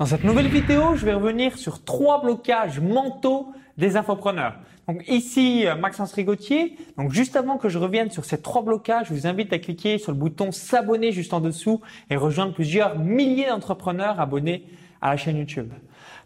[0.00, 4.56] Dans cette nouvelle vidéo, je vais revenir sur trois blocages mentaux des infopreneurs.
[4.88, 6.76] Donc ici, Maxence Rigotier.
[6.98, 9.98] Donc juste avant que je revienne sur ces trois blocages, je vous invite à cliquer
[9.98, 11.80] sur le bouton s'abonner juste en dessous
[12.10, 14.64] et rejoindre plusieurs milliers d'entrepreneurs abonnés
[15.04, 15.70] à la chaîne YouTube.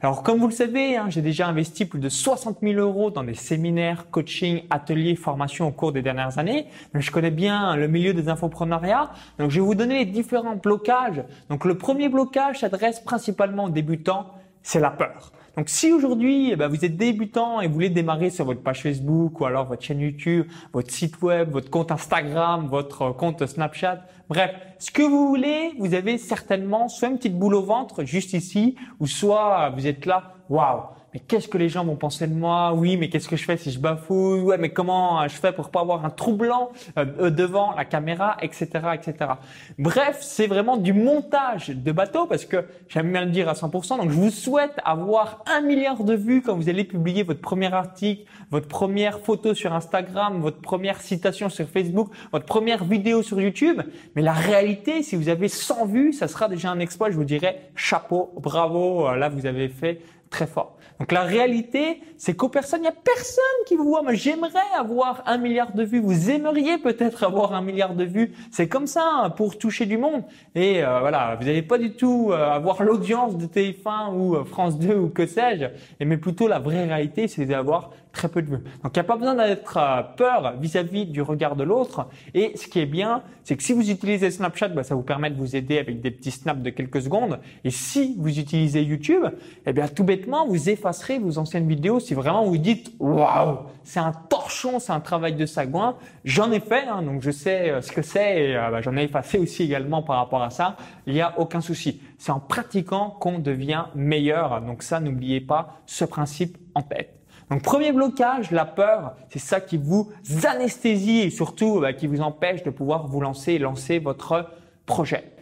[0.00, 3.24] Alors comme vous le savez, hein, j'ai déjà investi plus de 60 000 euros dans
[3.24, 6.68] des séminaires, coaching, ateliers, formations au cours des dernières années.
[6.94, 9.10] Je connais bien le milieu des infoprenariats.
[9.40, 11.24] Donc je vais vous donner les différents blocages.
[11.50, 15.32] Donc le premier blocage s'adresse principalement aux débutants, c'est la peur.
[15.58, 18.80] Donc si aujourd'hui eh ben, vous êtes débutant et vous voulez démarrer sur votre page
[18.80, 24.04] Facebook ou alors votre chaîne YouTube, votre site web, votre compte Instagram, votre compte Snapchat,
[24.28, 28.34] bref, ce que vous voulez, vous avez certainement soit une petite boule au ventre juste
[28.34, 30.82] ici, ou soit vous êtes là, waouh,
[31.18, 32.72] mais qu'est-ce que les gens vont penser de moi?
[32.74, 34.40] Oui, mais qu'est-ce que je fais si je bafouille?
[34.40, 37.84] Ouais, mais comment je fais pour pas avoir un trou blanc euh, euh, devant la
[37.84, 39.32] caméra, etc., etc.
[39.78, 43.96] Bref, c'est vraiment du montage de bateau parce que j'aime bien le dire à 100%.
[43.96, 47.72] Donc, je vous souhaite avoir un milliard de vues quand vous allez publier votre premier
[47.72, 53.40] article, votre première photo sur Instagram, votre première citation sur Facebook, votre première vidéo sur
[53.40, 53.80] YouTube.
[54.14, 57.10] Mais la réalité, si vous avez 100 vues, ça sera déjà un exploit.
[57.10, 59.12] Je vous dirais chapeau, bravo.
[59.16, 60.78] Là, vous avez fait très fort.
[60.98, 64.02] Donc la réalité, c'est qu'aux personnes, il n'y a personne qui vous voit.
[64.02, 66.00] Moi, j'aimerais avoir un milliard de vues.
[66.00, 68.32] Vous aimeriez peut-être avoir un milliard de vues.
[68.50, 70.24] C'est comme ça hein, pour toucher du monde.
[70.56, 74.44] Et euh, voilà, vous n'allez pas du tout euh, avoir l'audience de TF1 ou euh,
[74.44, 75.66] France 2 ou que sais-je.
[76.04, 78.64] Mais plutôt la vraie réalité, c'est d'avoir très peu de vues.
[78.82, 79.78] Donc il n'y a pas besoin d'être
[80.16, 82.08] peur vis-à-vis du regard de l'autre.
[82.34, 85.30] Et ce qui est bien, c'est que si vous utilisez Snapchat, bah, ça vous permet
[85.30, 87.38] de vous aider avec des petits snaps de quelques secondes.
[87.64, 89.24] Et si vous utilisez YouTube,
[89.66, 90.04] eh bien tout
[90.46, 95.00] vous effacerez vos anciennes vidéos si vraiment vous dites waouh, c'est un torchon, c'est un
[95.00, 95.96] travail de sagouin.
[96.24, 98.96] J'en ai fait, hein, donc je sais euh, ce que c'est et euh, bah, j'en
[98.96, 100.76] ai effacé aussi également par rapport à ça.
[101.06, 102.00] Il n'y a aucun souci.
[102.18, 104.60] C'est en pratiquant qu'on devient meilleur.
[104.62, 107.14] Donc ça, n'oubliez pas ce principe en tête.
[107.50, 110.10] Donc premier blocage, la peur, c'est ça qui vous
[110.44, 114.50] anesthésie et surtout bah, qui vous empêche de pouvoir vous lancer et lancer votre
[114.84, 115.37] projet.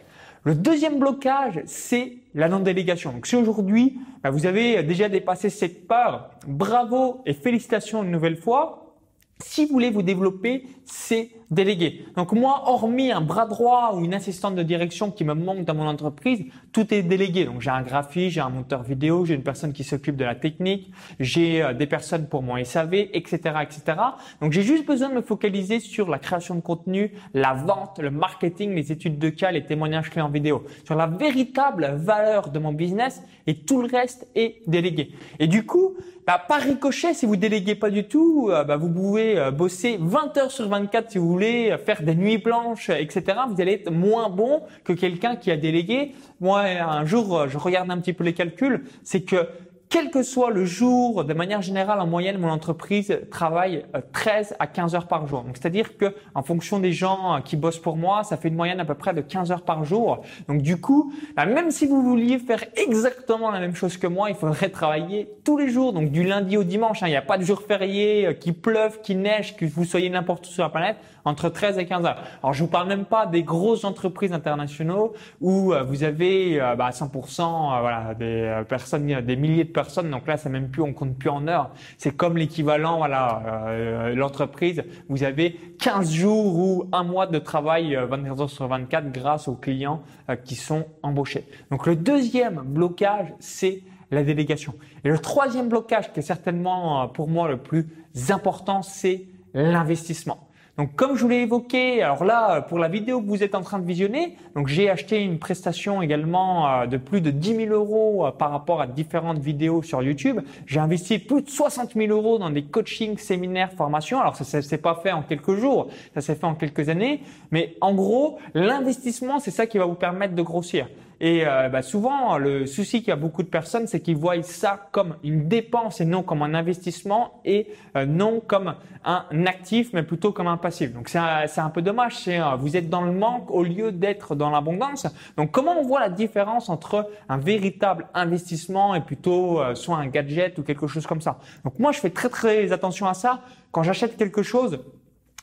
[0.47, 3.11] Le deuxième blocage, c'est la non-délégation.
[3.11, 8.37] Donc si aujourd'hui, bah, vous avez déjà dépassé cette peur, bravo et félicitations une nouvelle
[8.37, 8.95] fois.
[9.43, 12.05] Si vous voulez vous développer, c'est délégué.
[12.15, 15.75] Donc moi, hormis un bras droit ou une assistante de direction qui me manque dans
[15.75, 16.43] mon entreprise,
[16.73, 17.45] tout est délégué.
[17.45, 20.35] Donc j'ai un graphiste, j'ai un monteur vidéo, j'ai une personne qui s'occupe de la
[20.35, 23.97] technique, j'ai euh, des personnes pour mon SAV, etc., etc.
[24.41, 28.11] Donc j'ai juste besoin de me focaliser sur la création de contenu, la vente, le
[28.11, 32.59] marketing, les études de cas, les témoignages clés en vidéo, sur la véritable valeur de
[32.59, 35.11] mon business et tout le reste est délégué.
[35.39, 35.95] Et du coup,
[36.27, 39.97] bah, par ricochet, si vous déléguez pas du tout, euh, bah, vous pouvez euh, bosser
[39.97, 43.23] 20 heures sur 24 si vous voulez, faire des nuits blanches, etc.
[43.49, 46.13] Vous allez être moins bon que quelqu'un qui a délégué.
[46.39, 49.47] Moi, un jour, je regarde un petit peu les calculs, c'est que
[49.89, 54.55] quel que soit le jour, de manière générale, en moyenne, mon entreprise travaille 13 euh,
[54.59, 55.43] à 15 heures par jour.
[55.43, 58.55] Donc, c'est-à-dire que, en fonction des gens euh, qui bossent pour moi, ça fait une
[58.55, 60.23] moyenne à peu près de 15 heures par jour.
[60.49, 64.29] Donc, du coup, bah, même si vous vouliez faire exactement la même chose que moi,
[64.29, 65.93] il faudrait travailler tous les jours.
[65.93, 67.01] Donc, du lundi au dimanche.
[67.01, 67.07] Hein.
[67.07, 70.09] Il n'y a pas de jour férié, euh, qui pleuve, qui neige, que vous soyez
[70.09, 72.23] n'importe où sur la planète, entre 13 et 15 heures.
[72.43, 77.81] Alors, je vous parle même pas des grosses entreprises internationaux où vous avez bah, 100%
[77.81, 79.76] voilà, des personnes, des milliers de personnes.
[80.03, 81.71] Donc là, c'est même plus, on compte plus en heures.
[81.97, 84.83] C'est comme l'équivalent, voilà, euh, l'entreprise.
[85.09, 89.47] Vous avez 15 jours ou un mois de travail 24 euh, heures sur 24 grâce
[89.47, 91.45] aux clients euh, qui sont embauchés.
[91.71, 94.73] Donc le deuxième blocage, c'est la délégation.
[95.03, 97.87] Et le troisième blocage, qui est certainement pour moi le plus
[98.29, 100.46] important, c'est l'investissement.
[100.77, 103.61] Donc comme je vous l'ai évoqué, alors là pour la vidéo que vous êtes en
[103.61, 107.73] train de visionner, donc j'ai acheté une prestation également euh, de plus de 10 000
[107.73, 110.39] euros euh, par rapport à différentes vidéos sur YouTube.
[110.67, 114.19] J'ai investi plus de 60 000 euros dans des coachings, séminaires, formations.
[114.19, 117.75] Alors ça s'est pas fait en quelques jours, ça s'est fait en quelques années, mais
[117.81, 120.87] en gros l'investissement c'est ça qui va vous permettre de grossir.
[121.19, 124.41] Et euh, bah, souvent, le souci qu'il y a beaucoup de personnes, c'est qu'ils voient
[124.43, 129.93] ça comme une dépense et non comme un investissement et euh, non comme un actif,
[129.93, 130.93] mais plutôt comme un passif.
[130.93, 132.27] Donc c'est un, un, peu dommage.
[132.27, 135.07] Euh, vous êtes dans le manque au lieu d'être dans l'abondance.
[135.37, 140.57] Donc comment on voit la différence entre un véritable investissement et plutôt soit un gadget
[140.59, 141.39] ou quelque chose comme ça?
[141.63, 143.41] Donc moi, je fais très très attention à ça
[143.71, 144.79] quand j'achète quelque chose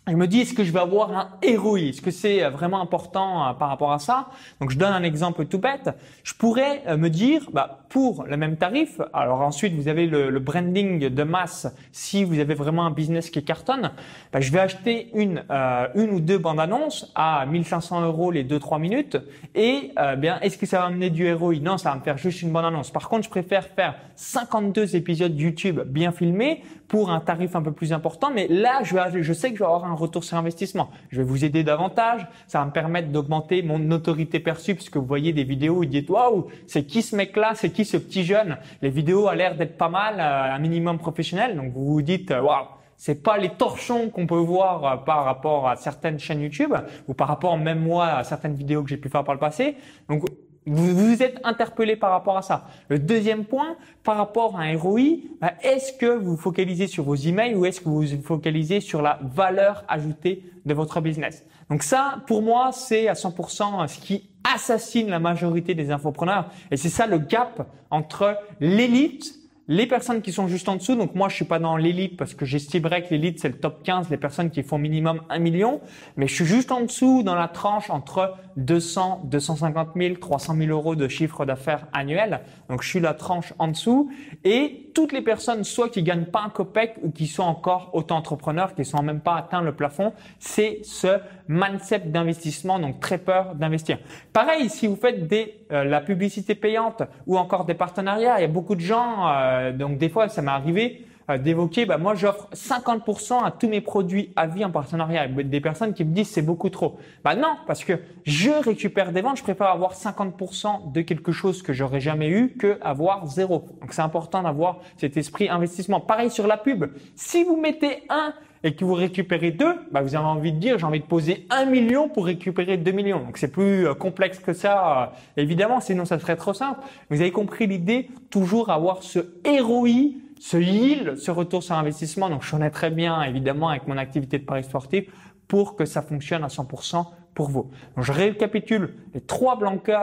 [0.07, 3.49] je me dis, est-ce que je vais avoir un ROI Est-ce que c'est vraiment important
[3.49, 4.29] euh, par rapport à ça?
[4.61, 5.91] Donc, je donne un exemple tout bête.
[6.25, 10.39] Je pourrais euh, me dire, bah, pour le même tarif, alors ensuite, vous avez le,
[10.41, 11.75] branding de masse.
[11.91, 13.93] Si vous avez vraiment un business qui cartonne,
[14.31, 18.45] bah, je vais acheter une, euh, une ou deux bandes annonces à 1500 euros les
[18.45, 19.17] 2-3 minutes.
[19.55, 22.43] Et bien, est-ce que ça va amener du ROI Non, ça va me faire juste
[22.43, 22.91] une bande annonce.
[22.91, 27.73] Par contre, je préfère faire 52 épisodes YouTube bien filmés pour un tarif un peu
[27.73, 28.31] plus important.
[28.35, 30.91] Mais là, je, vais, je sais que je vais avoir un retour sur investissement.
[31.11, 32.27] Je vais vous aider davantage.
[32.47, 35.85] Ça va me permettre d'augmenter mon autorité perçue puisque vous voyez des vidéos où vous
[35.87, 38.57] dites waouh, c'est qui ce mec-là, c'est qui ce petit jeune?
[38.83, 41.57] Les vidéos ont l'air d'être pas mal, euh, un minimum professionnel.
[41.57, 42.67] Donc vous vous dites euh, waouh.
[42.97, 46.75] C'est pas les torchons qu'on peut voir euh, par rapport à certaines chaînes YouTube
[47.09, 49.77] ou par rapport même moi à certaines vidéos que j'ai pu faire par le passé.
[50.09, 50.25] Donc
[50.67, 52.67] vous vous êtes interpellé par rapport à ça.
[52.89, 55.01] Le deuxième point, par rapport à un ROI,
[55.41, 58.81] bah, est-ce que vous vous focalisez sur vos emails ou est-ce que vous vous focalisez
[58.81, 61.45] sur la valeur ajoutée de votre business?
[61.71, 66.51] Donc ça, pour moi, c'est à 100% ce qui assassine la majorité des infopreneurs.
[66.71, 71.15] Et c'est ça le gap entre l'élite les personnes qui sont juste en dessous, donc
[71.15, 74.11] moi je suis pas dans l'élite parce que j'estimerais que l'élite c'est le top 15,
[74.11, 75.81] les personnes qui font minimum 1 million,
[76.17, 80.71] mais je suis juste en dessous dans la tranche entre 200, 250 000, 300 000
[80.71, 82.41] euros de chiffre d'affaires annuel.
[82.69, 84.11] Donc je suis la tranche en dessous
[84.45, 88.75] et toutes les personnes soit qui gagnent pas un copec ou qui sont encore auto-entrepreneurs,
[88.75, 91.19] qui sont même pas atteint le plafond, c'est ce
[91.49, 93.99] mindset d'investissement, donc très peur d'investir.
[94.33, 98.45] Pareil, si vous faites des, euh, la publicité payante ou encore des partenariats, il y
[98.45, 101.05] a beaucoup de gens, euh, donc des fois ça m'est arrivé,
[101.39, 105.27] d'évoquer, bah, moi j'offre 50% à tous mes produits à vie en partenariat.
[105.27, 106.99] Des personnes qui me disent c'est beaucoup trop.
[107.25, 107.95] Bah non, parce que
[108.25, 112.55] je récupère des ventes, je préfère avoir 50% de quelque chose que j'aurais jamais eu
[112.59, 113.67] que avoir zéro.
[113.81, 116.01] Donc c'est important d'avoir cet esprit investissement.
[116.01, 116.87] Pareil sur la pub.
[117.15, 120.79] Si vous mettez un et que vous récupérez deux, bah vous avez envie de dire
[120.79, 123.21] j'ai envie de poser un million pour récupérer deux millions.
[123.21, 126.81] Donc c'est plus euh, complexe que ça, euh, évidemment, sinon ça serait trop simple.
[127.11, 132.29] Vous avez compris l'idée, toujours avoir ce ROI ce yield, ce retour sur investissement.
[132.29, 135.05] Donc, je connais très bien, évidemment, avec mon activité de paris sportif,
[135.49, 137.71] pour que ça fonctionne à 100% pour vous.
[137.97, 139.59] Donc, je récapitule les trois,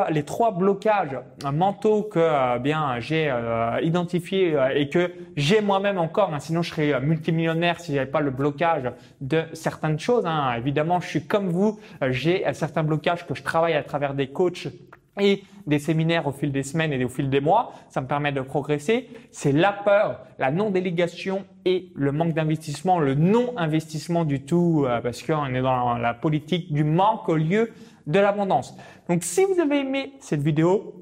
[0.09, 1.17] les trois blocages
[1.51, 6.33] mentaux que euh, bien j'ai euh, identifiés euh, et que j'ai moi-même encore.
[6.33, 8.91] Hein, sinon, je serais multimillionnaire si j'avais pas le blocage
[9.21, 10.25] de certaines choses.
[10.25, 10.55] Hein.
[10.57, 11.79] Évidemment, je suis comme vous.
[12.09, 14.67] j'ai certains blocages que je travaille à travers des coachs
[15.19, 18.31] et des séminaires au fil des semaines et au fil des mois, ça me permet
[18.31, 19.09] de progresser.
[19.31, 25.21] C'est la peur, la non-délégation et le manque d'investissement, le non-investissement du tout, euh, parce
[25.21, 27.71] qu'on est dans la politique du manque au lieu
[28.07, 28.75] de l'abondance.
[29.09, 30.95] Donc si vous avez aimé cette vidéo,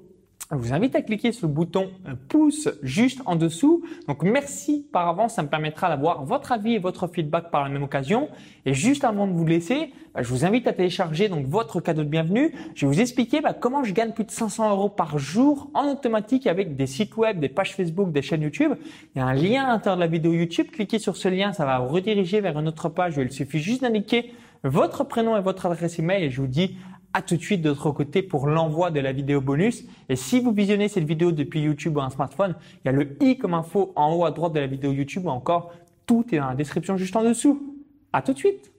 [0.52, 1.92] je vous invite à cliquer sur le bouton
[2.28, 3.84] pouce juste en dessous.
[4.08, 7.70] Donc merci par avance, ça me permettra d'avoir votre avis et votre feedback par la
[7.70, 8.30] même occasion.
[8.66, 12.04] Et juste avant de vous laisser, bah, je vous invite à télécharger donc votre cadeau
[12.04, 12.52] de bienvenue.
[12.74, 15.92] Je vais vous expliquer bah, comment je gagne plus de 500 euros par jour en
[15.92, 18.72] automatique avec des sites web, des pages Facebook, des chaînes YouTube.
[19.14, 20.72] Il y a un lien à l'intérieur de la vidéo YouTube.
[20.72, 23.18] Cliquez sur ce lien, ça va vous rediriger vers une autre page.
[23.18, 24.32] Il suffit juste d'indiquer
[24.64, 26.76] votre prénom et votre adresse email et je vous dis
[27.14, 29.84] à tout de suite de côté pour l'envoi de la vidéo bonus.
[30.10, 33.18] Et si vous visionnez cette vidéo depuis YouTube ou un smartphone, il y a le
[33.22, 35.72] i comme info en haut à droite de la vidéo YouTube ou encore
[36.06, 37.76] tout est dans la description juste en dessous.
[38.14, 38.72] À tout de suite.